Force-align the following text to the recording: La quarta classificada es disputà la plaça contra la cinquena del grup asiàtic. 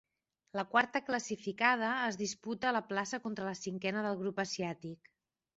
La 0.59 0.63
quarta 0.71 1.01
classificada 1.09 1.91
es 2.07 2.17
disputà 2.23 2.73
la 2.79 2.83
plaça 2.89 3.23
contra 3.27 3.47
la 3.51 3.55
cinquena 3.63 4.07
del 4.09 4.21
grup 4.23 4.47
asiàtic. 4.49 5.17